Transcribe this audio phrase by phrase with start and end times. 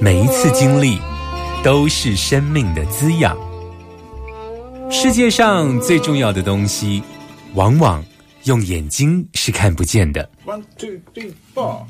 [0.00, 0.98] 每一次经历
[1.64, 3.36] 都是生命的滋养。
[4.90, 7.02] 世界上最重要的东西，
[7.54, 8.04] 往往
[8.44, 10.28] 用眼睛是看不见的。
[10.46, 11.82] One two three four。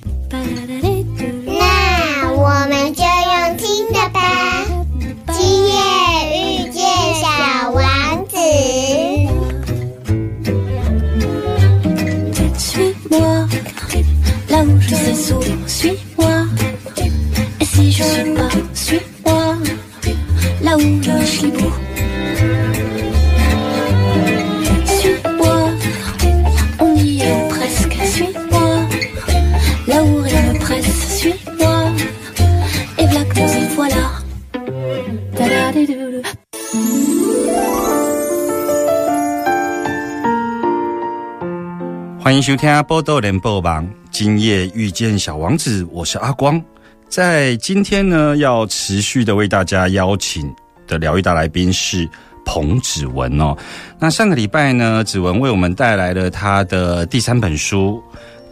[42.48, 46.58] 收听《波多连播网》，今夜遇见小王子，我是阿光。
[47.06, 50.50] 在今天呢，要持续的为大家邀请
[50.86, 52.08] 的疗愈大来宾是
[52.46, 53.54] 彭子文哦。
[53.98, 58.02] 那上个礼拜呢，子文为我们带来了他的第三本书，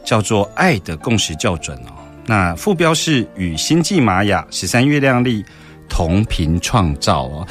[0.04, 1.92] 叫做《爱的共识校准》哦。
[2.26, 5.42] 那副标是与星际玛雅十三月亮历
[5.88, 7.48] 同频创造哦。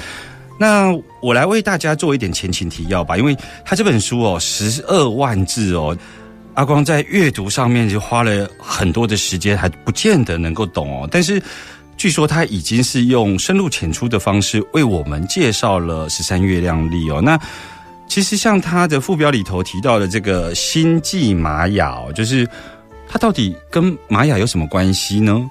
[0.60, 3.36] 那我来为大家做一点前情提要吧，因为
[3.66, 5.98] 他这本书哦，十二万字哦，
[6.56, 11.08] 阿光在阅读上面就花了很多的时间，还不见得能够懂哦。
[11.12, 11.42] 但是
[11.98, 17.22] 据说他已经是用深入浅出的方式为我们介绍了十三月亮历哦。
[17.22, 17.40] 那
[18.08, 22.48] 其实像他的副标里头提到的这个星际玛雅，就是
[23.08, 25.50] 它到底跟玛雅有什么关系呢？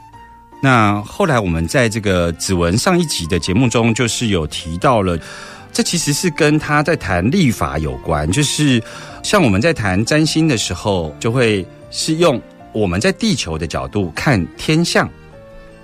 [0.60, 5.18] 那后来我们在这个子文上一集的节目中，就是有提到了，
[5.74, 8.80] 这其实是跟他在谈历法有关，就是
[9.24, 12.40] 像我们在谈占星的时候，就会是用
[12.72, 15.10] 我们在地球的角度看天象。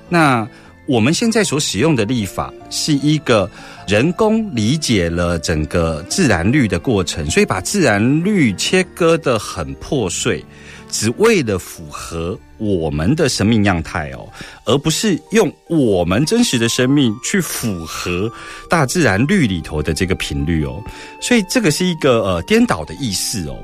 [0.09, 0.47] 那
[0.87, 3.51] 我们现在所使用的历法是一个
[3.87, 10.45] 人工理解了整个自然律的过程，所以把自然律切割的很破碎。
[10.91, 14.29] 只为了符合我们的生命样态哦，
[14.65, 18.31] 而不是用我们真实的生命去符合
[18.69, 20.83] 大自然律里头的这个频率哦，
[21.21, 23.57] 所以这个是一个呃颠倒的意思哦。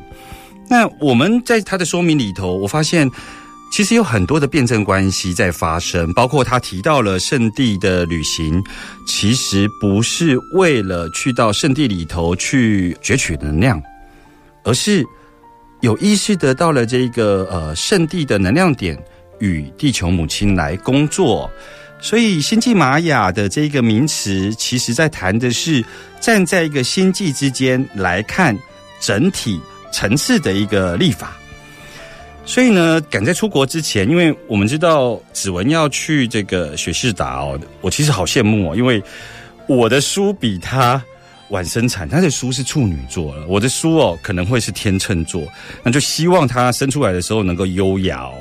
[0.69, 3.10] 那我们在他的说明里头，我发现
[3.72, 8.62] 其实有很多的辩证关系在发生，包括他提到了圣地的旅行，
[9.06, 13.82] 其实不是为了去到圣地里头去攫取能量，
[14.64, 15.04] 而是。
[15.87, 18.99] 有意识得到了这个呃圣地的能量点
[19.39, 21.49] 与地球母亲来工作，
[22.01, 25.85] 所以星际玛雅的这个名词，其实在谈的是
[26.21, 28.59] 站在一个星际之间来看
[28.99, 29.61] 整体
[29.93, 31.37] 层次的一个历法。
[32.45, 39.01] 所以呢，赶在出国之前，因为我们知道子文要去这个雪士达哦，我其实好羡慕哦，因为
[39.69, 41.01] 我的书比他。
[41.51, 45.47] 晚生产，他的书是处女座了，我的书哦可能会是天秤座，
[45.83, 48.34] 那就希望他生出来的时候能够优雅哦。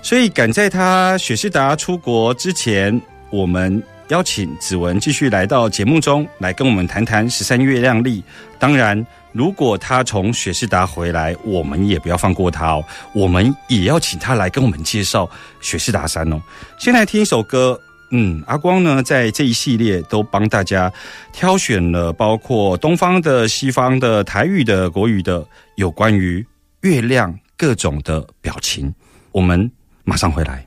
[0.00, 2.98] 所以赶在他雪士达出国之前，
[3.30, 8.22] 我们邀请子文继续来到节目中来跟我们谈谈十三月亮历。
[8.58, 15.28] 当然，如果他从雪士达回来，我们也不要放过他哦，我们也要请他来跟我们介绍
[15.60, 16.40] 雪士达山哦。
[16.78, 17.78] 先来听一首歌。
[18.10, 20.90] 嗯，阿光呢，在这一系列都帮大家
[21.32, 25.46] 挑选了包括东方的、西方的、台语的、国语的，
[25.76, 26.44] 有关于
[26.80, 28.92] 月亮各种的表情。
[29.30, 29.70] 我们
[30.04, 30.66] 马上回来。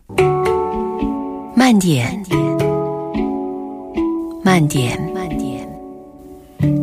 [1.55, 2.23] 慢点，
[4.43, 5.67] 慢点，慢点，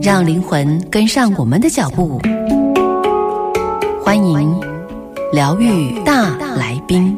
[0.02, 2.20] 让灵魂跟上我们的脚步。
[4.02, 4.60] 欢迎
[5.32, 7.16] 疗愈大来宾。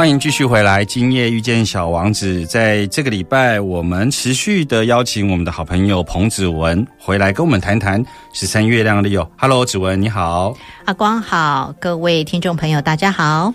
[0.00, 2.46] 欢迎继续回来，今夜遇见小王子。
[2.46, 8.02] 在这个礼拜，我们持续的邀请我们的好朋友彭子文回来跟我们谈谈
[8.32, 9.30] 十三月亮历哦。
[9.36, 10.56] Hello，子文你好。
[10.86, 13.52] 阿光好，各位听众朋友大家好。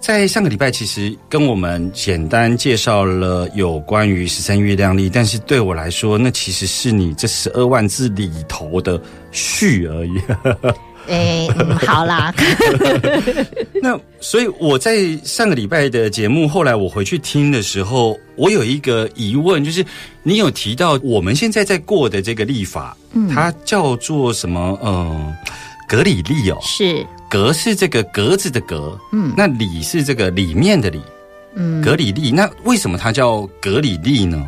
[0.00, 9.00] 在上个礼拜，其实跟我们简单介绍了有关于十三月亮历，但是对我来说，那其实是你这十二万字里头的
[9.30, 10.20] 序而已。
[11.08, 12.34] 哎、嗯，好啦，
[13.82, 19.84] 那所以我在上个礼拜的节目，后来我回去听的时候，我有一个疑问，就是
[20.22, 24.78] 你有提到我们现在在过的这个历法，嗯它叫做什么？
[24.82, 25.34] 呃，
[25.88, 31.00] 格里历哦，是格是这个格子的格，嗯那里是这个里面的里，
[31.54, 32.32] 嗯格里历。
[32.32, 34.44] 那为什么它叫格里历呢？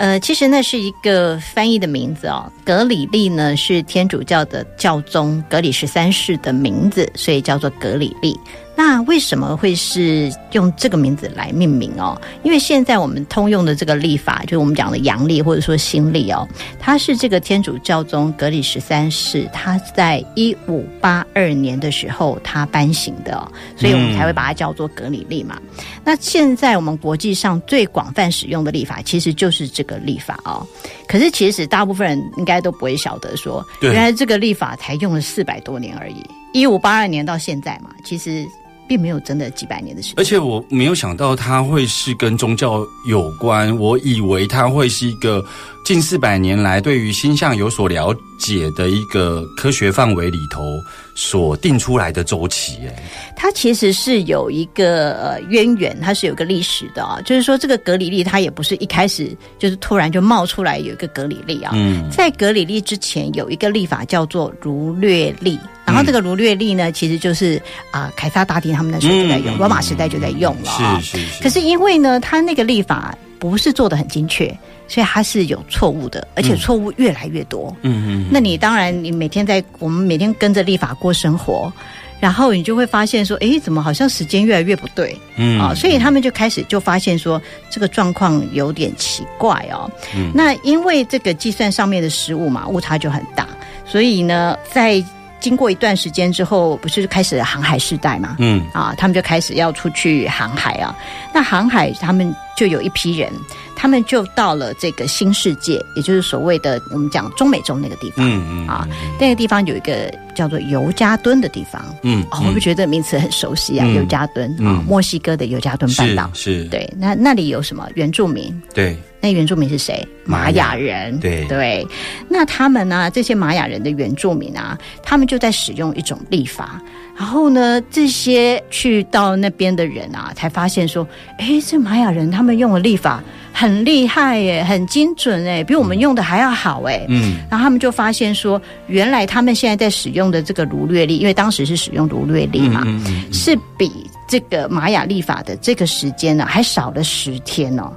[0.00, 2.50] 呃，其实那是一个翻译的名字哦。
[2.64, 8.34] 格里历呢是天主教的教宗格里十三世的名字，所以叫做格里历。
[8.82, 12.18] 那为什么会是用这个名字来命名哦？
[12.42, 16.48] 因为现在我们通用的这个历法，就是我们讲的阳历或者说新历哦，
[16.78, 25.60] 它是这个天主教宗格里十三世他在一五八二年的时候他颁行的、哦，所以我们才会把它叫做格里历嘛。
[26.02, 30.66] 那现在我们国际上最广泛使用的历法，其实就是这个历法哦。
[31.06, 36.24] 可是其实大部分人应该都不会晓得说，原来这个历法才用了四百多年而已，
[36.54, 38.46] 一五八二年到现在嘛，其实
[38.90, 40.14] 并没有真的几百年的时间。
[40.16, 45.44] 而且我没有想到它会是跟宗教有关，我以为它会是一个
[45.90, 50.80] 近四百年来对于星象有所了解的一个科学范围里头
[51.16, 52.76] 所定出来的周期。
[52.86, 53.02] 哎，
[53.34, 67.60] 它其实是有一个呃渊源，它是有个历史的啊、就是说这个格里历它也不是一开始就是突然就冒出来有一个格里历啊，嗯在格里历之前有一个历法叫做儒略历，然后这个儒略历呢，其实就是
[67.90, 71.42] 啊、凯撒大帝他们那时候就在用，嗯罗马时代就在用了、是是。
[71.42, 74.46] 可是因为呢，他那个历法不是做的很精确，
[74.86, 77.74] 所以它是有错误的，而且错误越来越多。
[77.82, 81.72] 嗯嗯那你当然，你每天在我们每天跟着立法过生活，
[82.20, 85.74] 然后你就会发现说，诶，怎么好像时间越来越不对嗯啊？
[85.74, 87.40] 所以他们就开始就发现说，
[87.70, 89.90] 这个状况有点奇怪哦。
[90.14, 93.48] 嗯那因为这个计算上面的失误嘛，误差就很大，
[93.86, 95.02] 所以呢，在
[95.40, 98.36] 经过一段时间之后，不是开始航海时代嘛？
[98.38, 100.94] 嗯啊，他们就开始要出去航海啊。
[101.34, 103.32] 那航海，他们就有一批人，
[103.74, 108.24] 他们就到了这个新世界，也就是所谓的我们讲中美洲那个地方。
[108.28, 108.86] 嗯嗯啊，
[109.18, 111.82] 那个地方有一个叫做尤加敦的地方。
[112.02, 113.86] 嗯哦，会不会觉得名词很熟悉啊？
[113.86, 116.30] 嗯尤加敦啊嗯，墨西哥的尤加敦半是岛。
[116.34, 118.60] 是，对，那那里有什么原住民？
[118.74, 120.06] 对那原住民是谁？
[120.24, 121.18] 玛玛雅雅人。
[121.20, 121.86] 对对，
[122.28, 123.10] 那他们呢？
[123.12, 126.80] 这些玛雅人的原住民啊，他们就在使用一种历法。
[127.16, 131.06] 然后呢，这些去到那边的人啊，才发现说，
[131.38, 133.22] 诶，这玛雅人他们用的历法
[133.52, 137.04] 很厉害耶，很精准哎，比我们用的还要好哎。
[137.08, 143.92] 嗯然后他们就发现说，原来他们现在在使用的这个儒略历，因为当时是使用儒略历嘛，嗯嗯是比
[144.26, 147.92] 这个玛雅历法的这个时间呢还少了十天哦。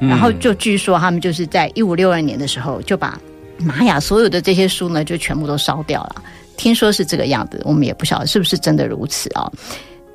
[0.00, 3.18] 嗯然后就据说他们就是在一五六二年的时候就把
[3.58, 6.22] 玛雅所有的这些书呢就全部都烧掉了。
[6.56, 9.52] 听说是这个样子，我们也不晓得是不是真的如此哦。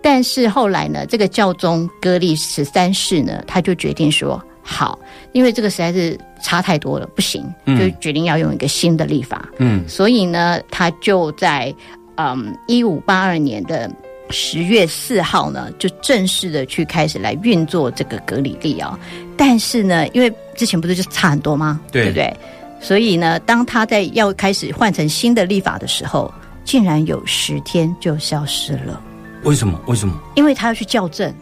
[0.02, 5.00] 但是后来呢，这个教宗格利十三世呢，他就决定说好，
[5.32, 9.48] 因为这个实在是差太多了，不行，嗯就决定要用一个新的历法。
[9.60, 11.74] 嗯所以呢，他就在
[12.16, 13.90] 嗯一五八二年的
[14.34, 19.00] 十月四号呢，就正式的去开始来运作这个格里历啊、
[19.38, 21.80] 但是呢，因为之前不是就差很多吗？
[21.92, 22.36] 对不对？
[22.82, 26.34] 所以呢，当他在要开始换成新的历法的时候，
[26.66, 29.00] 竟然有十天就消失了，
[29.44, 29.80] 为什么？
[29.86, 30.20] 为什么？
[30.36, 31.34] 因为他要去校正。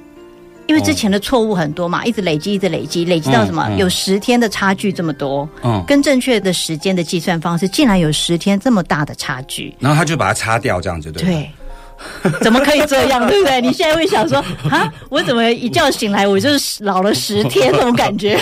[0.67, 3.65] 因为之前的错误很多嘛，一直累积，一直累积，累积到什么？
[3.67, 9.74] 嗯嗯有十天的差距这么多，嗯，跟正确的时间的计算方式，竟然有十天这么大的差距。
[9.79, 11.50] 然后他就把它擦掉，这样子对不对？
[12.24, 13.62] 对， 怎么可以这样，对不对？
[13.62, 14.38] 你现在会想说，
[14.70, 18.38] 啊，我怎么一觉醒来我就是老了十天那种感觉？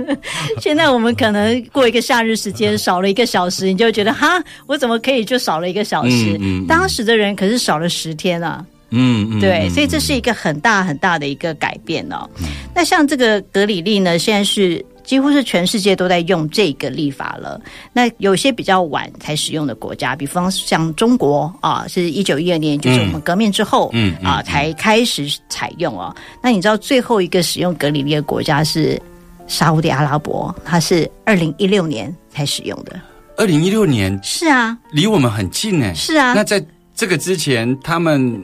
[0.60, 6.32] 现在我们可能过一个夏日时间少了一个小时，你就会觉得，哈，我怎么可以就少了一个小时？
[6.34, 8.64] 嗯嗯嗯当时的人可是少了十天啊。
[8.90, 12.24] 嗯嗯，对，嗯所以这是一个很大很大的一个改变哦。
[12.72, 17.58] 那像这个格里历呢，现在是几乎是全世界都在用这个立法了。
[17.92, 26.14] 那有些比较晚才使用的国家，比方像中国啊，是一九一二年，就是我们革命之后，嗯嗯啊才开始采用哦。
[26.42, 29.00] 那你知道最后一个使用格里历的国家是
[29.46, 33.00] 沙烏地阿拉伯，它是二零一六年才使用的。
[33.36, 35.94] 二零一六年是啊，离我们很近哎。
[35.94, 38.42] 是啊，那在这个之前，他们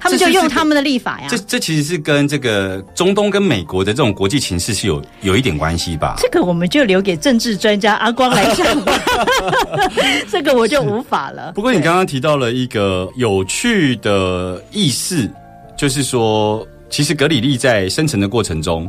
[0.00, 1.36] 他们就用他们的立法呀这。
[1.38, 6.14] 这其实是跟这个中东跟美国的这种国际情势是有有一点关系吧？
[6.18, 8.92] 这个我们就留给政治专家阿光来讲吧，
[10.30, 11.52] 这个我就无法了。
[11.52, 15.28] 不过你刚刚提到了一个有趣的意思，
[15.76, 18.88] 就是说，其实格里利在生成的过程中，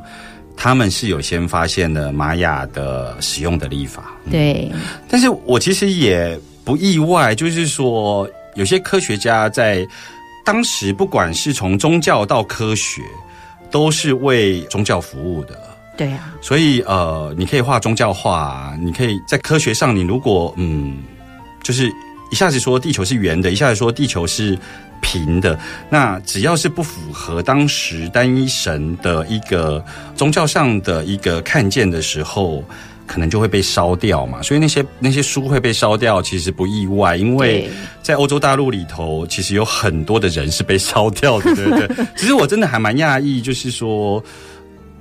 [0.55, 4.11] 他们是有先发现了玛雅的使用的历法。
[4.29, 4.71] 对，
[5.07, 9.87] 但是我其实也不意外，就是说，有些科学家在
[10.45, 13.01] 当时，不管是从宗教到科学，
[13.69, 15.59] 都是为宗教服务的。
[15.95, 21.03] 对啊，所以呃，你可以画宗教画，你可以在科学上，你如果嗯，
[21.61, 21.91] 就是
[22.31, 24.57] 一下子说地球是圆的，一下子说地球是
[25.01, 29.83] 平的，那只要是不符合当时单一神的一个
[30.15, 32.63] 宗教上的一个看见的时候。
[33.09, 37.67] 可能就会被烧掉嘛，所以那些那些书会被烧掉，其实不意外，因为
[38.03, 42.05] 在欧洲大陆里头，其实有很多的人是被烧掉的，对不对？
[42.15, 44.23] 其实我真的还蛮讶异，就是说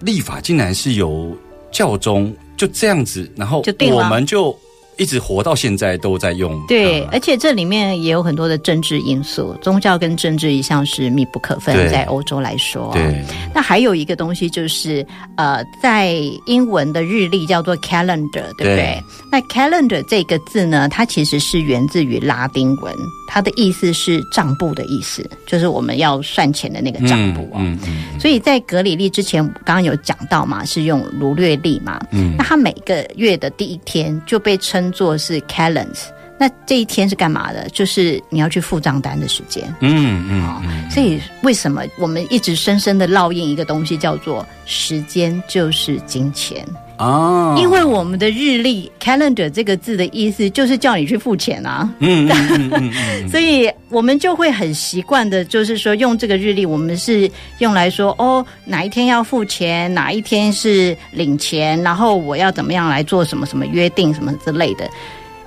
[0.00, 1.36] 立法竟然是由
[1.70, 3.62] 教宗就这样子，然后
[3.92, 4.58] 我们就
[4.98, 6.66] 一直活到现在都在用它。
[6.66, 12.90] 对，而且这里面也有很多的政治因素，宗教跟政治一向是密不可分，对在欧洲来说。
[12.92, 13.24] 对，
[13.54, 16.14] 那还有一个东西就是，呃，在
[16.46, 18.76] 英文的日历叫做 calendar，对不对？
[18.76, 22.94] 对那 calendar 这个字呢，它其实是源自于拉丁文，
[23.28, 27.58] 它的意思是账簿的意思，就是我们要算钱的那个账簿哦。
[27.58, 32.00] 嗯嗯所以在格里历之前，刚刚有讲到嘛，是用卢略历嘛。
[32.10, 36.06] 嗯那它每个月的第一天就被称作是 calends。
[36.40, 37.68] 那这一天是干嘛的？
[37.70, 39.64] 就是你要去付账单的时间。
[39.80, 46.64] 嗯嗯嗯，所以为什么我们一直深深的烙印一个东西叫做时间就是金钱？
[46.98, 51.88] 啊，因为我们的日历 calendar 这个字的意思就是叫你去付钱啊。
[52.00, 64.88] 嗯嗯嗯嗯嗯， 所以我们就会很习惯的，就是说用这个日历，我们是用来说哦，哪一天要付钱，哪一天是领钱，然后我要怎么样来做什么什么约定什么之类的。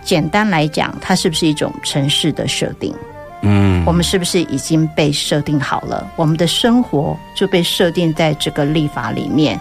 [0.03, 2.95] 简单来讲，它是不是一种城市的设定？
[3.43, 6.09] 嗯我们是不是已经被设定好了？
[6.15, 9.59] 我们的生活就被设定在这个立法里面。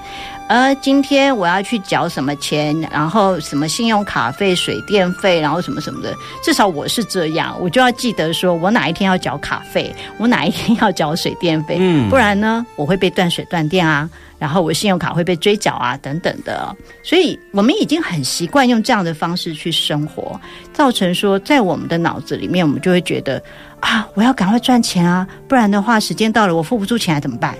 [0.50, 16.76] 而今天我要去缴什么钱，然后什么信用卡费、水电费，然后什么什么的，至少我是这样，我就要记得说我哪一天要缴卡费，我哪一天要缴水电费，嗯不然呢，我会被断水断电啊，然后我信用卡会被追缴啊，等等的。
[17.04, 20.40] 所以我们已经很习惯用这样的方式去生活，
[20.72, 23.40] 造成说在我们的脑子里面，我们就会觉得
[23.78, 27.54] 啊，我要赶快赚钱啊，不然的话，时间到了我付不出钱来怎么办？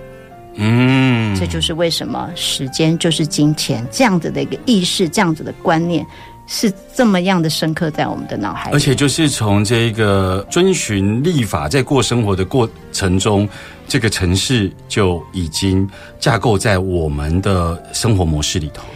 [0.54, 6.04] 嗯，这就是为什么时间就是金钱这样子的一个意识，这样子的观念
[6.46, 8.74] 是这么样的深刻在我们的脑海里。
[8.74, 13.48] 而且就是从这个遵循立法在过生活的过程中，
[13.86, 15.88] 这个城市就已经
[16.18, 18.88] 架构在我们的生活模式里头了。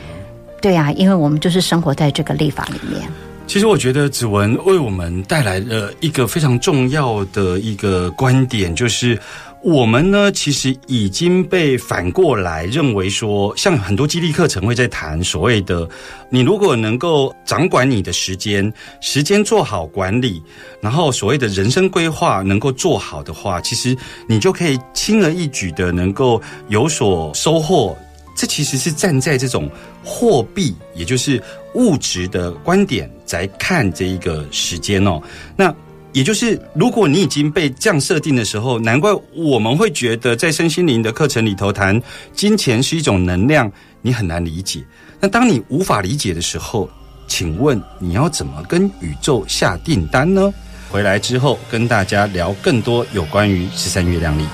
[0.61, 3.09] 对啊，因为我们就是生活在这个立法里面。
[3.47, 9.21] 其实我觉得子文为我们带来了一个非常重要的一个观点，就是
[9.65, 15.89] 我们呢其实已经被反过来认为说，像很多激励课程会在谈所谓的，
[16.29, 20.43] 你如果能够掌管你的时间，时间做好管理，
[20.83, 23.97] 然后所谓的人生规划能够做好的话，其实
[24.29, 27.97] 你就可以轻而易举的能够有所收获。
[28.37, 29.71] 这其实是站在这种
[30.05, 31.43] 货币，也就是
[31.75, 35.23] 物质的观点在看这一个时间哦。
[35.57, 35.75] 那
[36.15, 42.01] 也就是，如果你已经被这样设定的时候，难怪我们会觉得在身心灵的课程里头谈
[42.33, 44.85] 金钱是一种能量，你很难理解。
[45.19, 46.89] 那当你无法理解的时候，
[47.27, 50.55] 请问你要怎么跟宇宙下订单呢？
[50.89, 54.47] 回来之后跟大家聊更多有关于十三月亮历。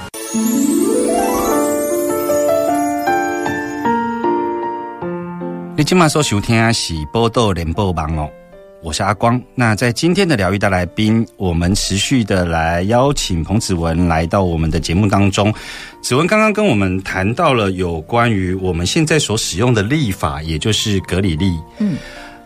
[5.77, 8.31] 你今晚所收听的是《波豆联播网》哦，
[8.83, 9.41] 我是阿光。
[9.55, 15.53] 那在今天的疗愈大来宾，我们持续的来邀请彭子文来到我们的节目当中。
[16.03, 21.55] 子文刚刚跟我们谈到了有关于我们现在所使用的历法，也就是格里历。
[21.79, 21.99] 嗯，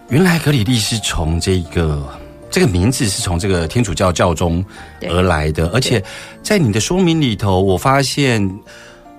[0.08, 2.04] 原来格里历是从这个
[2.50, 4.64] 这个名字是从这个天主教教宗
[5.02, 6.02] 而来的，而且
[6.42, 8.58] 在你的说明里头，我发现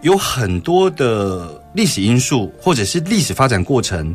[0.02, 4.14] 有很多的历史因素或者是历史发展过程。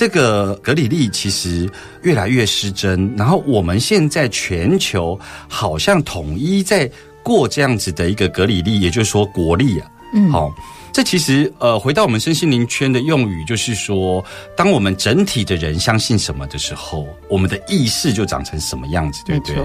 [0.00, 1.68] 这个格里历其实
[2.04, 6.90] 越来越失真，然后我们现在全球好像统一在
[7.22, 9.86] 过这样子的一个格里历，也就是说国历啊。
[10.14, 10.50] 嗯，好、
[10.90, 14.24] 这其实呃，回到我们身心灵圈的用语，就是说，
[14.56, 19.56] 当我们整体的人相信什么的时候，我们的意识就长成什么样子，对不对？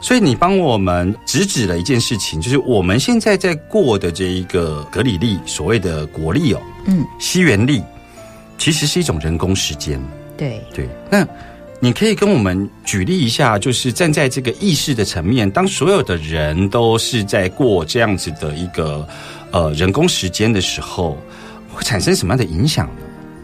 [0.00, 7.82] 所以你帮我们直指了一件事情，就是我们现在在过的这一个格里历，所谓的国历哦，嗯，西元历，
[8.58, 10.00] 其实是一种人工时间。
[10.36, 11.26] 对，对，那
[11.80, 19.06] 你可以跟我们举例一下，就是站在这个意识的层面，当所有的人都是在过这样子的一个
[19.52, 21.16] 呃人工时间的时候，
[21.72, 23.02] 会产生什么样的影响呢？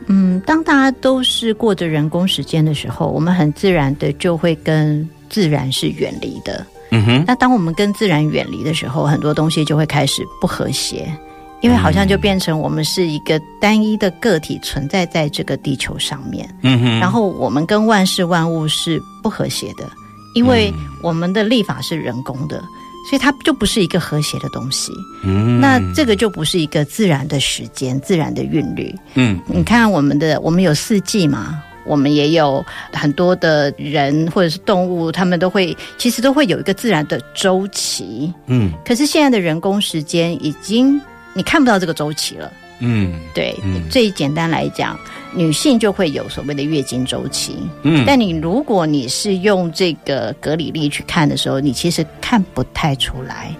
[0.09, 6.67] 嗯，当大家都是过着人工时间的时候，我们很自然的就会跟自然是远离的。
[6.91, 11.09] 嗯哼，那当我们跟自然远离的时候，很多东西就会开始不和谐，
[11.61, 19.89] 因为好像就变成我们是一个单一的个体存在在这个地球上面，嗯哼，然后我们跟万事万物是不和谐的，
[20.35, 22.63] 因为我们的立法是人工的。
[23.09, 24.93] 所以它就不是一个和谐的东西，
[25.25, 28.95] 嗯那这个就不是一个自然的时间、自然的韵律。
[29.15, 32.63] 嗯你看我们的，我们有四季嘛，我们也有
[32.93, 38.31] 很多的人或者是动物，他们都会其实都会有一个自然的周期。
[38.47, 41.01] 嗯可是现在的人工时间已经
[41.35, 42.53] 你看不到这个周期了。
[42.83, 44.99] 嗯对，嗯最简单来讲，
[45.35, 47.59] 女性就会有所谓的月经周期。
[47.83, 53.55] 嗯，但你如果你是用这个格里历去看的时候，你其实看不太出来。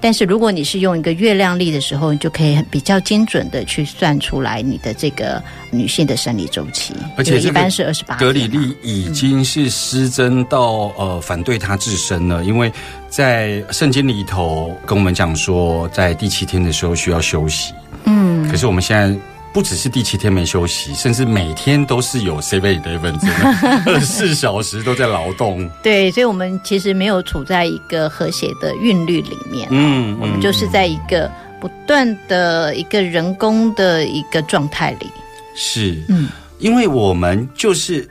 [0.00, 8.16] 但是如果你是用一个月亮历的时候，你就可以比较精准的去算出来你的这个女性的生理周期，而且一般是二十八。
[8.16, 12.70] 格里历已经是失真到呃反对他自身了，因为
[13.08, 17.72] 在圣经里头跟我们讲说，在第七天的时候需要休息。
[18.04, 19.18] 嗯，可是我们现在
[19.56, 23.18] 不只是第七天没休息，甚至每天都是有 seven eleven，
[23.90, 25.66] 二十四小时都在劳动。
[25.82, 35.10] 对，所以我们其实没有处在一个和谐的韵律里面，嗯我们就是在一个不断的一个人工的一个状态里。
[35.54, 38.06] 是，嗯，因为我们就是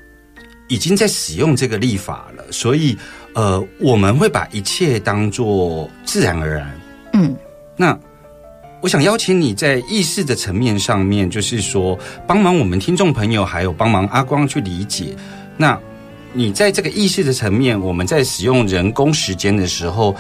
[0.68, 2.98] 已经在使用这个立法了，所以
[3.36, 6.82] 呃，我们会把一切当做自然而然。
[7.14, 7.36] 嗯，
[7.78, 7.96] 那
[8.86, 15.06] 我想邀请你在意识的层面上面，就是说帮忙我们听众朋友，还有帮忙阿光去理解。
[15.58, 15.76] 那
[16.34, 20.16] 你在这个意识的层面，我们在使用人工时间的时候，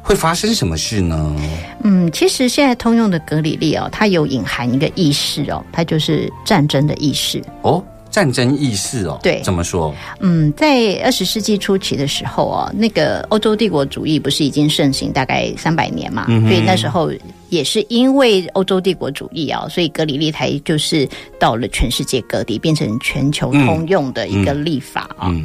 [0.00, 1.36] 会发生什么事呢？
[1.82, 7.42] 嗯，其实现在通用的格里历哦，它有隐含一个意识哦，它就是战争的意识。
[7.62, 9.92] 哦，战争意识哦，对怎么说？
[10.20, 16.26] 嗯，在二十世纪初期的时候哦，那个欧洲帝国主义不是已经盛行大概三百年嘛？
[16.28, 17.10] 嗯所以那时候
[17.48, 21.08] 也是因为欧洲帝国主义啊、所以格里历台就是
[21.40, 25.44] 到了全世界各地，变成全球通用的一个历法啊、嗯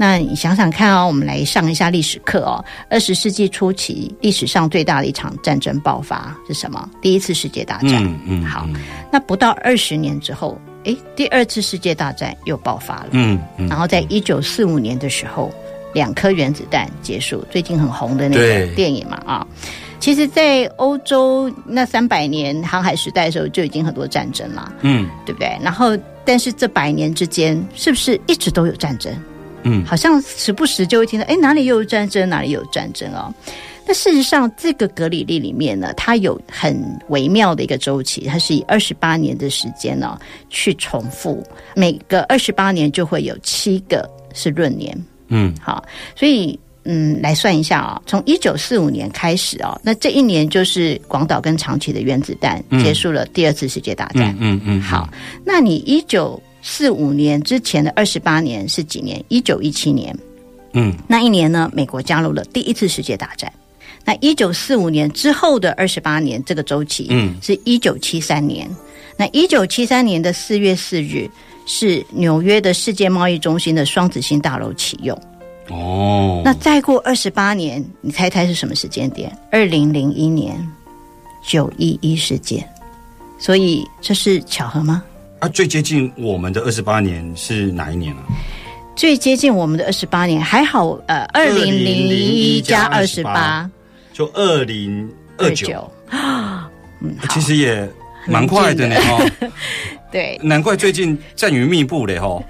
[0.00, 2.64] 那你想想看哦，我们来上一下历史课哦。
[2.88, 6.88] 二十世纪初期，历史上最大的一场战争爆发是什么？
[7.02, 8.04] 第一次世界大战。
[8.04, 8.64] 嗯嗯，好，
[9.12, 10.56] 那不到二十年之后，
[10.88, 13.08] 诶，第二次世界大战又爆发了。
[13.12, 15.52] 嗯嗯，然后在一九四五年的时候，
[15.92, 19.46] 两颗原子弹结束，最近很红的那个电影嘛啊。
[20.00, 25.58] 其实，在欧洲那三百年航海时代的时候，就已经很多战争了，嗯对不对？
[25.60, 29.12] 然后，但是这百年之间，是不是一直都有战争？
[29.64, 33.34] 嗯好像时不时就会听到，哎，哪里又有战争，哪里有战争哦。
[33.88, 40.20] 那事实上，这个格里历里面呢，它有很微妙的一个周期，它是以二十八年的时间呢、
[40.50, 41.42] 去重复，
[41.74, 44.94] 每个二十八年就会有七个是闰年。
[45.28, 45.82] 嗯好，
[46.14, 54.36] 所以嗯，来算一下啊、从一九四五年开始啊、那这一年就是广岛跟长崎的原子弹嗯结束了第二次世界大战。
[54.38, 55.08] 嗯嗯嗯，好，
[55.46, 59.24] 那你一九四五年之前的二十八年是几年？
[59.28, 60.14] 一九一七年
[60.74, 63.50] 嗯那一年呢，美国加入了第一次世界大战。
[64.04, 68.68] 那一九四五年之后的二十八年这个周期，嗯是一九七三年。
[69.16, 71.28] 那一九七三年的四月四日
[71.66, 75.18] 是纽约的世界贸易中心的双子星大楼启用。
[75.68, 79.36] 哦，那再过二十八年，你猜猜是什么时间点？
[79.50, 80.56] 二零零一年
[81.46, 82.66] 九一一事件。
[83.38, 85.02] 所以这是巧合吗？
[85.40, 88.22] 啊，最接近我们的二十八年是哪一年啊？
[88.96, 93.70] 最接近我们的二十八年，还好，呃，二零零一加二十八，
[94.18, 96.68] 就二零二九，啊，
[97.00, 97.88] 嗯，其实也
[98.26, 99.48] 蛮快的呢哦，
[100.10, 102.42] 对，难怪最近战云密布嘞哦。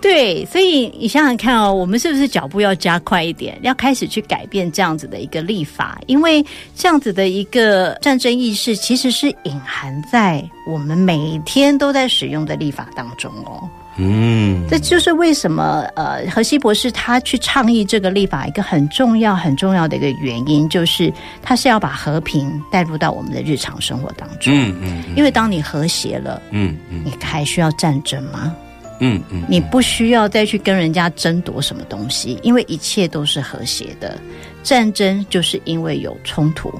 [0.00, 6.00] 对，所以你想想看哦，我们是不是脚步要加快一点，要开始去改变这样子的一个立法？
[6.06, 6.42] 因为
[6.74, 13.68] 这样子的一个战争意识，其实是隐含在我们每天都在使用的立法当中哦。
[13.96, 24.52] 嗯，这就是为什么呃，何西博士他去倡议这个立法一个很重要、很重要的一个原因，就是他是要把和平带入到我们的日常生活当中。
[24.54, 28.54] 嗯嗯，因为当你和谐了，嗯嗯你还需要战争吗？
[29.00, 34.16] 嗯嗯，你不需要再去跟人家争夺什么东西，因为一切都是和谐的。
[34.62, 36.72] 战争就是因为有冲突，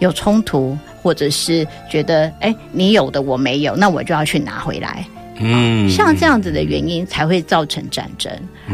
[0.00, 5.06] 有冲突，或者是觉得哎，你有的我没有，那我就要去拿回来。
[5.40, 8.30] 嗯，像这样子的原因才会造成战争，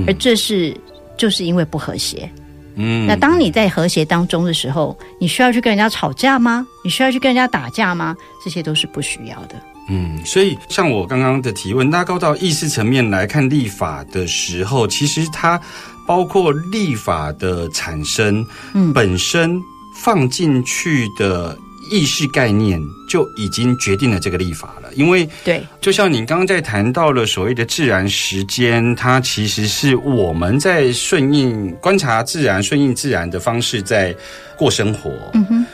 [0.06, 0.76] 而这是
[1.16, 2.28] 就是因为不和谐。
[2.74, 6.66] 嗯，那当你在和谐当中的时候，你需要去跟人家吵架吗？
[6.84, 8.14] 你需要去跟人家打架吗？
[8.44, 9.54] 这些都是不需要的。
[9.88, 15.58] 嗯，所以像我刚刚的提问，拉高到意识层面来看立法的时候，其实它
[16.06, 19.58] 包括立法的产生，嗯本身
[19.94, 21.56] 放进去的
[21.90, 24.92] 意识概念就已经决定了这个立法了。
[24.94, 34.14] 因为对，就像你刚刚在谈到了所谓的自然时间，它其实是我们在顺应观察自然、顺应自然的方式在
[34.56, 35.10] 过生活。
[35.34, 35.66] 嗯哼，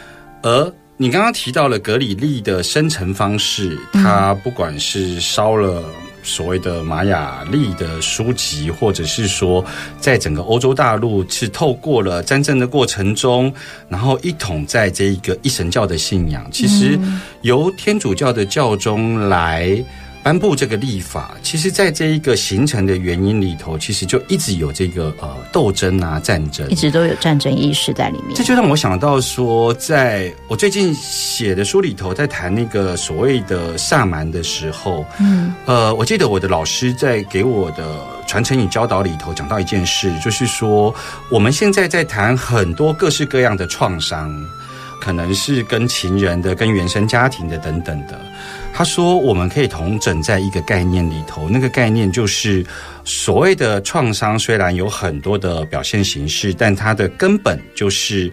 [0.43, 5.83] 而你刚刚提到了格里利的生成方式，它不管是烧了
[6.23, 9.65] 所谓的玛雅历的书籍，或者是说
[10.01, 13.53] 在整个欧洲大陆是透过了战争的过程中，
[13.89, 16.99] 然后一统在这一个一神教的信仰，其实
[17.43, 19.85] 由天主教的教宗来。
[20.23, 28.35] 颁布这个立法，其实在这一个形成的原因里头，其实就一直有这个呃斗争啊、战争，一直都有战争意识在里面。
[28.35, 37.85] 这就让我想到说，在我最近写的书里头，在谈那个所谓的萨满的时候，嗯呃，我记得我的老师在给我的
[38.29, 40.95] 传承与教导里头讲到一件事，就是说
[41.31, 44.33] 我们现在在谈很多各式各样的创伤，
[45.01, 48.21] 可能是跟情人的、跟原生家庭的等等的。
[48.75, 52.65] 他说，我们可以同整在一个概念里头，那个概念就是
[53.05, 58.33] 所谓的创伤，虽然有很多的表现形式，但它的根本就是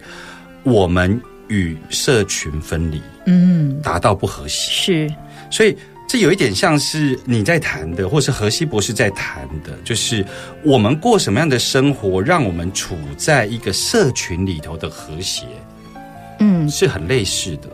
[0.62, 5.08] 我们与社群分离，嗯，达到不和谐。
[5.08, 5.14] 是
[5.50, 5.76] 所以
[6.08, 10.24] 这有一点像是你在谈的，或是何西博士在谈的，就是
[10.64, 15.44] 我们过什么样的生活，让我们处在一个社群里头的和谐，
[16.38, 17.68] 嗯，是很类似的。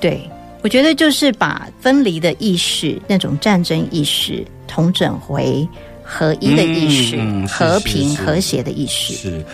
[0.00, 0.30] 对。
[0.62, 5.68] 我觉得就是把分离的意识、那种战争意识，统整回
[6.04, 9.14] 合一的意识、嗯嗯和平和谐的意识。
[9.14, 9.44] 是，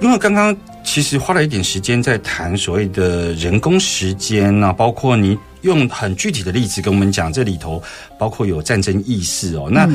[0.00, 7.82] 因为刚刚其实花了一点时间在谈所谓的人工时间啊，包括你用很具体的例子跟我们讲，这里头
[8.18, 9.68] 包括有战争意识哦。
[9.70, 9.86] 那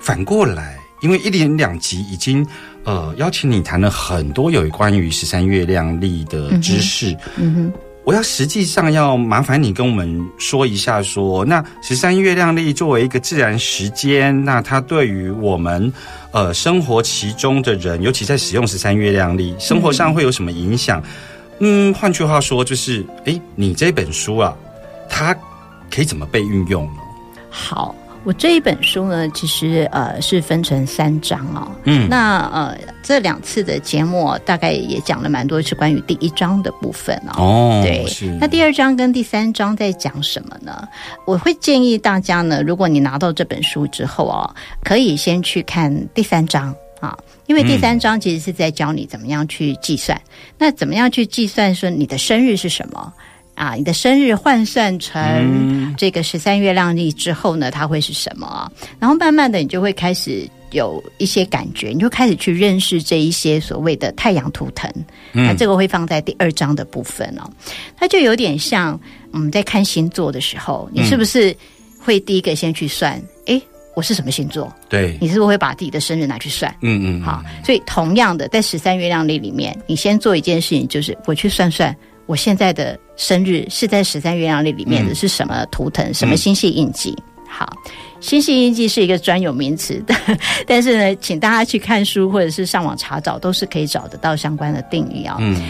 [0.00, 2.44] 反过来，因为一连两集已经
[2.82, 7.72] 呃邀请你谈了很多有关于十三月亮历的知识，嗯哼。
[8.04, 15.92] 我要实际上要麻烦你跟我们说一下说那十三月亮历作为一个自然时间，那它对于我们
[16.32, 21.02] 呃生活其中的人，尤其在使用十三月亮历，生活上会有什么影响？
[21.60, 24.52] 嗯，换句话说，就是诶，你这本书啊，
[25.08, 25.32] 它
[25.88, 27.00] 可以怎么被运用呢？
[27.50, 27.94] 好。
[28.24, 31.70] 我这一本书呢，其实呃是分成三章哦。
[31.84, 37.42] 嗯，那呃这两次的节目大概也讲了蛮多是关于第一章的部分哦。
[37.42, 40.86] 哦，对是，那第二章跟第三章在讲什么呢？
[41.26, 44.54] 我会建议大家呢，如果你拿到这本书之后哦，
[44.84, 50.20] 可以先去看第三章啊，因为第三章其实是在教你怎么样去计算。
[50.56, 53.12] 那怎么样去计算说你的生日是什么？
[53.62, 58.68] 啊，你的生日换算成这个十三月亮历之后呢，它会是什么啊？
[58.98, 64.92] 然后慢慢的，你就会开始有一些感觉，你就开始去认识这一些所谓的太阳图腾。
[65.30, 67.48] 那这个会放在第二章的部分哦，
[67.96, 68.98] 它就有点像
[69.30, 71.56] 我们在看星座的时候，你是不是
[72.00, 73.22] 会第一个先去算？
[73.46, 73.62] 诶，
[73.94, 74.74] 我是什么星座？
[74.88, 76.74] 对，你是不是会把自己的生日拿去算？
[76.80, 87.16] 嗯嗯，好，所以同样的，在十三月亮历里面，你先做一件事情，就是我去算算我现在的生日是在十三月亮历里面的是什么图腾、什么星系印记。
[87.52, 87.70] 好，
[88.20, 90.14] 星系印记是一个专有名词的，
[90.66, 95.60] 但是呢，请大家去看书或者是上网查找，都是可以找得到相关的定义啊、嗯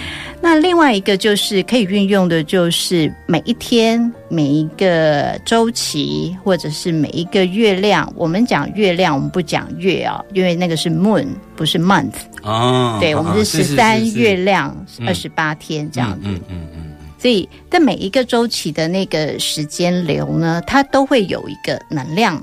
[0.44, 8.12] 那另外一个就是可以运用的，就是每一天、每一个周期，或者是每一个月亮。
[8.16, 12.14] 我们讲月亮，我们不讲月啊，因为那个是 moon，不是 month。
[12.42, 16.22] 哦，对，我们是十三月亮嗯二十八天这样子。
[16.24, 16.81] 嗯嗯嗯
[17.22, 22.42] 所以在每一个周期的那个时间流呢，它都会有一个能量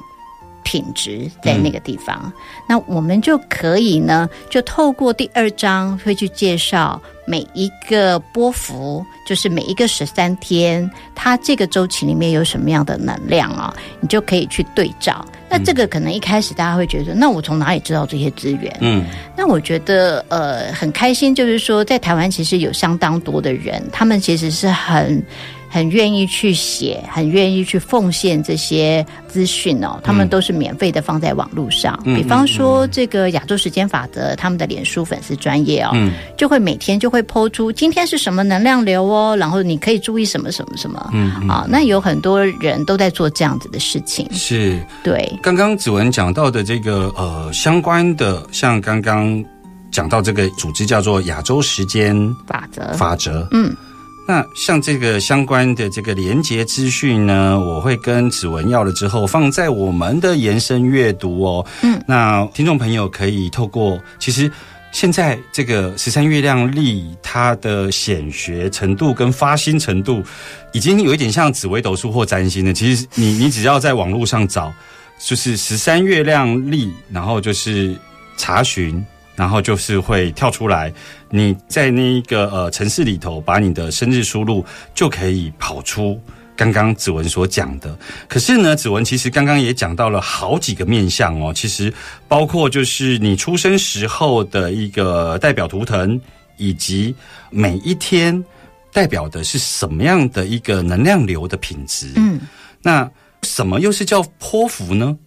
[0.63, 2.31] 品质在那个地方。
[2.67, 15.25] 那我们就可以呢，就透过第二章会去介绍每一个波幅，就是每一个十三天，它这个周期里面有什么样的能量啊，你就可以去对照。
[15.49, 18.75] 那这个可能一开始大家会觉得，那我从哪里知道这些资源？
[18.81, 25.23] 嗯，那我觉得呃很开心，就是说在台湾其实有相当多的人，他们其实是很。
[25.69, 31.97] 很愿意去写，很愿意去奉献这些资讯哦，他们都是免费的放在网络上。
[32.05, 41.09] 嗯比方说这个亚洲时间法则，他们的脸书粉丝专业哦，嗯就会每天就会抛出今天是什么能量流哦，然后你可以注意什么什么什么。
[41.13, 44.27] 嗯嗯啊，那有很多人都在做这样子的事情。
[44.31, 44.79] 是。
[45.03, 49.43] 对，刚刚子文讲到的这个呃相关的，像刚刚
[49.91, 52.15] 讲到这个组织叫做亚洲时间
[52.47, 52.91] 法则。
[52.93, 53.75] 法则，嗯，
[54.29, 61.65] 那像这个相关的这个连接资讯呢，我会跟指纹要了之后，放在我们的延伸阅读哦。
[61.81, 64.51] 嗯，那听众朋友可以透过其实。
[64.91, 70.23] 现在这个十三月亮历，它的显学程度跟发心程度，
[70.73, 72.73] 已经有一点像紫微斗数或占星了。
[72.73, 74.73] 其实你你只要在网络上找，
[75.23, 77.95] 就是十三月亮历，然后就是
[78.35, 79.05] 查询，
[79.39, 80.93] 然后就是会跳出来。
[81.29, 86.19] 你在那一个呃城市里头，把你的生日输入，就可以跑出
[86.57, 87.97] 刚刚子文所讲的。
[88.27, 91.93] 可是呢，子文其实刚刚也讲到了好几个面相哦，其实
[92.27, 96.19] 包括就是你出生时候的一个代表图腾，
[96.57, 97.15] 以及
[97.49, 98.43] 每一天
[98.91, 102.11] 代表的是什么样的一个能量流的品质。
[102.17, 102.41] 嗯，
[102.81, 103.09] 那
[103.43, 105.17] 什么又是叫泼妇呢？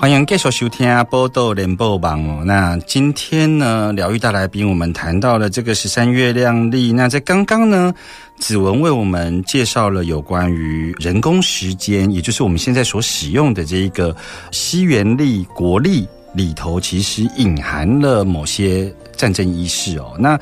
[0.00, 2.42] 欢迎继续收听《波豆联播网》哦。
[2.42, 6.90] 那今天呢，疗愈大来宾，我们谈到了这个十三月亮历。
[6.90, 7.92] 那在刚刚呢，
[8.38, 14.16] 子文为我们介绍了有关于人工时间，也就是我们现在所使用的这一个
[14.50, 20.16] 西元历、国历里头，其实隐含了某些战争仪式哦。
[20.18, 20.40] 那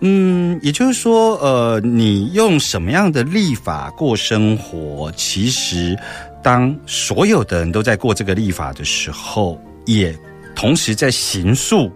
[0.00, 5.94] 嗯，也就是说，呃，你用什么样的历法过生活，其实
[6.46, 10.16] 当所有的人都在过这个立法的时候，也
[10.54, 11.90] 同时在行诉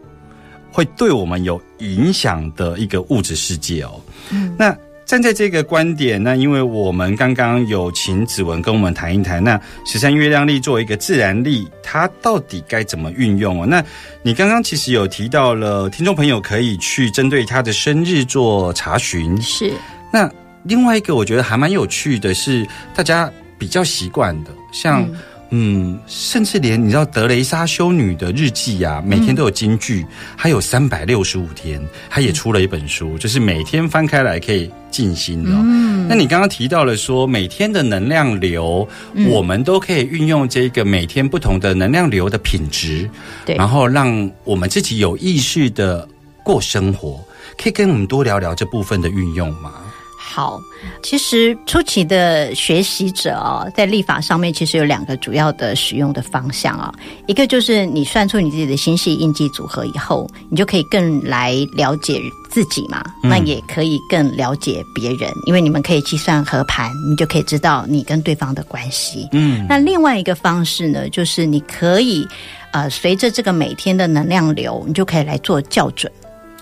[0.73, 4.01] 会对我们有影响的一个物质世界哦。
[4.31, 4.77] 嗯，那。
[5.07, 13.67] 站在这个观点，那因为我们刚刚有请子文跟我们谈一谈，那十三月亮历作为一个自然历，它到底该怎么运用哦？
[13.67, 13.83] 那
[14.23, 19.37] 你刚刚其实有提到了，听众朋友可以去针对他的生日做查询。
[19.43, 19.73] 是。
[20.13, 20.31] 那
[20.63, 23.29] 另外一个我觉得还蛮有趣的是，大家
[23.61, 25.17] 比较习惯的，像嗯
[25.53, 35.61] 嗯，甚至连你知道德雷莎修女的日记呀、每天都有金句，还有三百六十五天，她也出了一本书，就是每天翻开来可以静心的、哦。
[35.63, 38.89] 嗯，那你刚刚提到了说，每天的能量流，
[39.29, 43.11] 我们都可以运用这个每天不同的能量流的品质，
[43.45, 46.09] 对，然后让我们自己有意识的
[46.45, 47.21] 过生活。
[47.59, 49.73] 可以跟我们多聊聊这部分的运用吗？
[50.23, 50.61] 好，
[51.03, 56.93] 其实初期的学习者哦，在立法上面其实有两个主要的使用的方向啊、
[57.27, 69.27] 一个就是你算出你自己的星系印记组合以后，你就可以更来了解自己嘛，那也可以更了解别人，因为你们可以计算合盘，你就可以知道你跟对方的关系。
[69.33, 72.29] 嗯，那另外一个方式呢，就是你可以
[72.73, 76.13] 呃，随着这个每天的能量流，你就可以来做校准。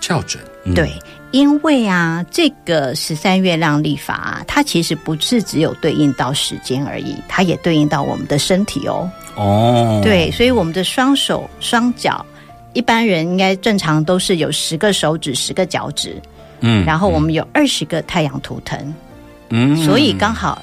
[0.01, 0.73] 校准，嗯。
[0.73, 0.91] 对，
[1.31, 9.09] 因为啊，这个十三月亮历法、啊，它其实不是只有对应到时间而已，它也对应到我们的身体哦。
[9.35, 12.25] 哦，对，所以我们的双手、双脚，
[12.73, 16.21] 一般人应该正常都是有十个手指、十个脚趾，
[16.61, 18.93] 嗯然后我们有二十个太阳图腾，
[19.49, 19.77] 嗯。
[19.77, 20.61] 所以刚好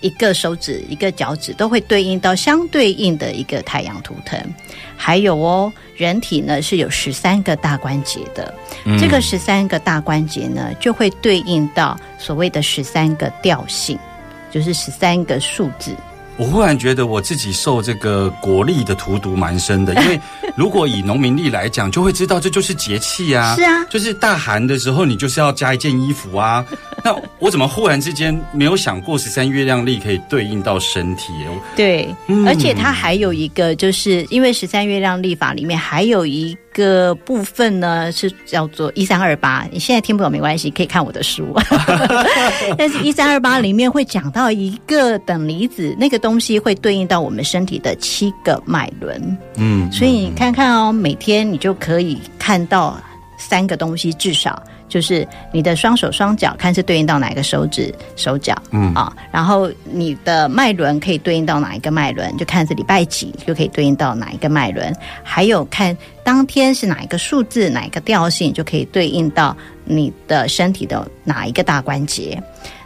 [0.00, 4.38] 一个手指、一个脚趾都会对应到相对应的一个太阳图腾。
[4.96, 13.98] 还有哦，人体呢是有十三个大关节的，嗯这个十三个大关节呢就会对应到所谓的十三个调性，
[14.50, 15.94] 就是十三个数字。
[16.40, 20.18] 我忽然觉得我自己受这个国力的荼毒蛮深的，因为
[20.56, 26.64] 如果以农民历来讲，就会知道这就是节气啊，是啊就是大寒的时候，你就是要加一件衣服啊。
[27.04, 31.34] 那我怎么忽然之间没有想过十三月亮历可以对应到身体？
[31.46, 39.66] 我对，嗯而且它还有一个，就是因为十三月亮历法里面还有一个部分呢，是叫做一三二八。
[39.70, 41.54] 你现在听不懂没关系，可以看我的书。
[42.78, 49.38] 但是，一三二八里面会讲到一个等离子，那个东西会对应到我们身体的七个脉轮。
[49.56, 53.00] 嗯，所以你看看哦，每天你就可以看到
[53.36, 72.42] 三个东西，至少就是你的双手双脚看是对应到哪一个手指手脚，嗯啊，然后你的脉轮可以对应到哪一个脉轮，就看是礼拜几就可以对应到哪一个脉轮，还有看当天是哪一个数字哪一个调性，就可以对应到你的身体的哪一个大关节。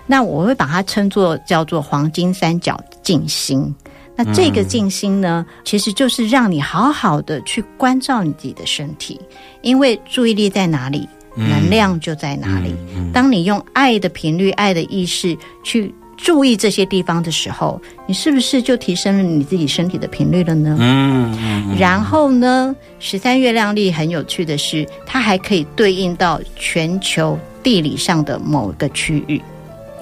[0.07, 3.75] 那我会把它称作叫做黄金三角静心。
[4.17, 9.21] 那这个静心呢，其实就是让你好好的去关照你自己的身体，
[9.61, 12.75] 因为注意力在哪里，能量就在哪里。
[13.13, 20.77] 当你用爱的频率、爱的意识去注意这些地方的时候，你是不是就提升了你自己身体的频率了呢？
[20.81, 29.43] 嗯嗯然后呢，十三月亮历很有趣的是，它还可以对应到全球地理上的某一个区域，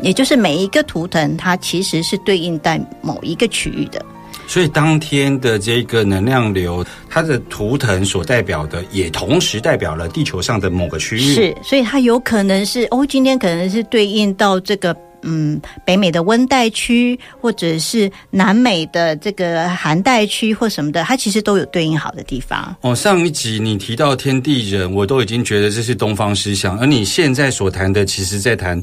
[0.03, 4.05] 也就是每一个图腾，它其实是对应在某一个区域的。
[4.53, 11.21] 所以当天的这个能量流，它的图腾所代表的，也同时代表了地球上的某个区域。
[11.21, 22.77] 是，所以它有可能是哦，今天可能是对应到这个嗯北美的温带区，或者是南美的这个寒带区或什么的，它其实都有对应好的地方。
[22.83, 28.79] 哦，上一集你提到天地人，我都已经觉得这是东方思想，而你现在所谈的，其实在谈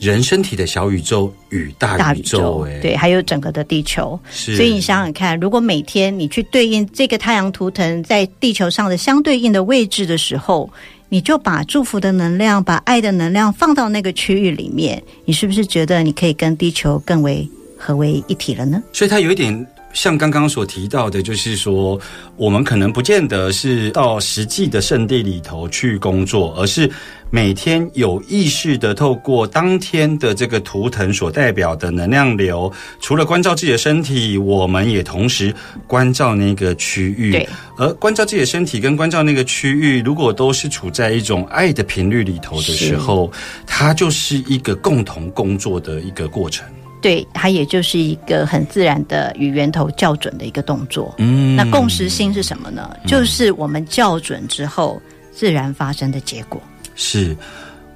[0.00, 2.38] 人身体的小宇宙与大大宇宇宙。
[2.38, 4.18] 宙哎，，对，还有整个的地球。
[4.30, 4.56] 是。
[4.56, 10.68] 所以你想想看，如果每天你去对应这个太阳图腾在地球上的相对应的位置的时候，
[11.10, 18.82] 你就把祝福的能量、把爱的能量放到那个区域里面，你是不是觉得你可以跟地球更为合为一体了呢？
[18.92, 21.98] 所以它有一点像刚刚所提到的，就是说，
[22.36, 26.90] 我们可能不见得是到实际的圣地里头去工作，而是
[27.30, 35.54] 每天有意识的透过当天的这个图腾所代表的能量流，除了关照自己的身体，我们也同时
[35.86, 37.32] 关照那个区域。
[37.32, 43.30] 对，而关照自己的身体跟关照那个区域，如果都是处在一种爱的频率里头的时候，
[43.66, 46.64] 它就是一个共同工作的一个过程。
[47.00, 51.14] 对，它也就是一个很自然的与源头校准的一个动作。
[51.18, 52.96] 嗯那共识性是什么呢？
[53.06, 55.00] 就是我们校准之后
[55.32, 56.60] 自然发生的结果。
[56.94, 57.34] 是，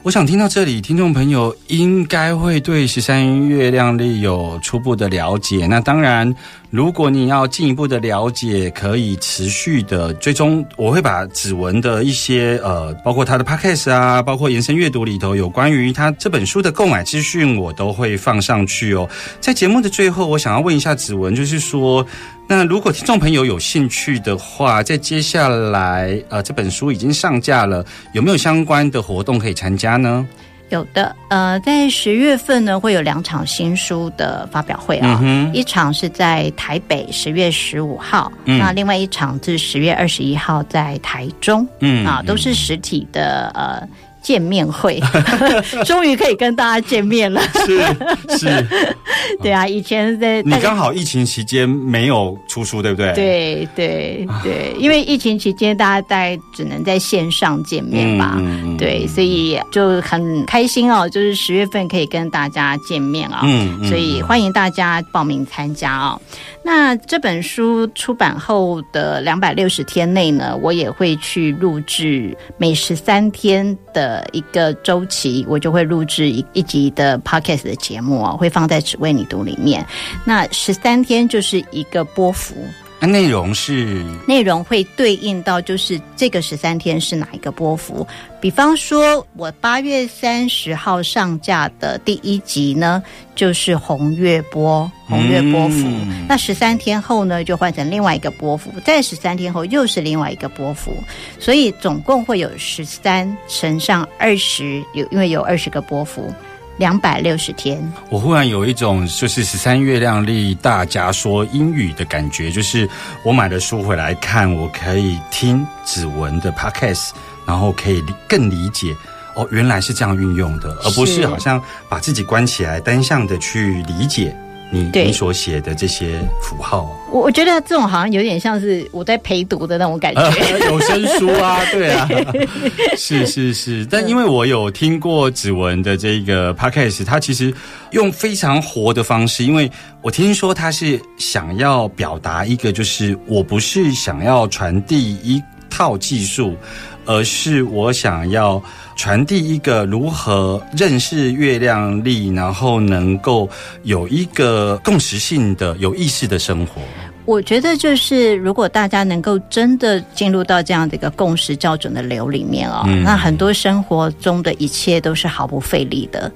[0.05, 5.67] 我想听到这里，听众朋友应该会对十三月亮历有初步的了解。
[5.67, 6.31] 那当然，
[6.69, 10.63] 如果你要进一步的了解，可以持续的追踪。
[10.77, 19.09] 我会把指纹的一些呃，包括他的 podcast 啊，包括延伸阅读里头有关于他这本书的购买资讯，我都会放上去哦。
[19.41, 22.07] 在节目的最后，我想要问一下指纹，就是说。
[22.47, 30.27] 那如果听众朋友有兴趣的话，在接下来呃这本书已经上架了，有没有相关的活动可以参加呢？
[30.71, 38.59] 有的，呃，在十月份呢会有两场新书的发表会啊、嗯一场是在台北十月十五号，嗯。
[38.59, 43.87] 那另外一场是十月二十一号在台中，嗯啊，都是实体的呃
[44.25, 44.99] 见面会，
[45.85, 47.41] 终于可以跟大家见面了。
[47.67, 48.67] 是是，
[49.43, 58.37] 对啊，以前在你刚好疫情期间没有出书，对不对？，对对对，因为疫情期间大家在只能在线上见面吧。
[58.39, 66.21] 嗯对，所以就很开心哦，就是十月份可以跟大家见面啊、嗯嗯所以欢迎大家报名参加哦。
[66.67, 79.85] 那这本书出版后的两百六十天内呢，我也会去录制每十三天的一个周期，我就会录制一一集的 podcast 的节目哦，会放在只为你读里面。
[80.25, 82.55] 那十三天就是一个波幅。
[83.01, 84.03] 那内容是？
[84.27, 88.07] 内容会对应到就是这个十三天是哪一个波幅。
[88.41, 93.03] 比方说，我八月三十号上架的第一集呢，
[93.35, 95.87] 就是红月波，红月波幅。
[95.87, 96.27] 嗯。
[96.29, 100.93] 那十三天后呢，就换成另外一个波幅，再十三天后又是另外一个波幅，
[101.39, 106.33] 所以总共会有十三乘上二十，有因为有二十个波幅，
[106.77, 107.81] 两百六十天。
[108.11, 112.89] 我忽然有一种就是十三月亮历大家说英语的感觉，就是
[113.25, 117.11] 我买了书回来看，我可以听指纹的 podcast，
[117.47, 118.95] 然后可以更理解。
[119.37, 124.33] 哦，原来是这样运用的，而不是是好像把自己关起来，单向的去理解
[124.71, 126.91] 你你所写的这些符号。
[127.13, 130.21] 我我觉得这种好像有点像是我在陪读的那种感觉。
[130.67, 132.09] 有声书啊，对啊，
[132.99, 133.87] 是是是。
[133.87, 137.55] 但因为我有听过子文的这个 podcast，他其实
[137.93, 139.71] 用非常活的方式，因为
[140.03, 146.57] 我听说他是想要表达一个，就是我不是想要传递一套技术，
[147.07, 148.63] 而是我想要
[148.97, 153.49] 传递一个如何认识月亮历，然后能够
[153.83, 156.81] 有一个共识性的、有意识的生活。
[157.25, 166.31] 我觉得就是，如果大家能够真的进入到这样的一个共识校准的流里面哦，嗯那很多生活中的一切都是毫不费力的。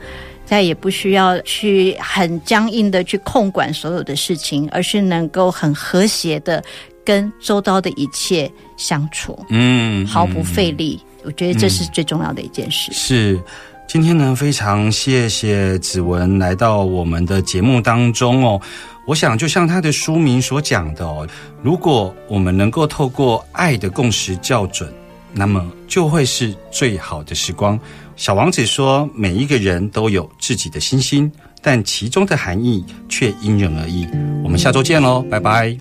[0.46, 6.64] 再也不需要去很僵硬的去控管所有的事情，而是能够很和谐的
[7.08, 11.00] 跟周遭的一切相处，嗯，毫不嗯费力。
[11.24, 12.92] 我觉得这是最重要的一件事。
[12.92, 13.42] 是，
[13.86, 18.60] 今天呢，非常谢谢子文来到我们的节目当中哦。
[19.06, 21.26] 我想，就像他的书名所讲的哦，
[21.62, 24.92] 如果我们能够透过爱的共识校准，
[25.32, 27.80] 那么就会是最好的时光。
[28.16, 31.32] 小王子说，每一个人都有自己的星星，
[31.62, 34.06] 但其中的含义却因人而异。
[34.44, 35.74] 我们下周见喽，拜拜。